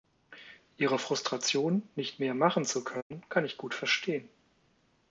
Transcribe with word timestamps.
Ihre 0.77 0.97
Frustration, 0.97 1.87
nicht 1.95 2.19
mehr 2.19 2.33
machen 2.33 2.65
zu 2.65 2.83
können, 2.83 3.21
kann 3.29 3.45
ich 3.45 3.55
gut 3.59 3.75
verstehen. 3.75 4.27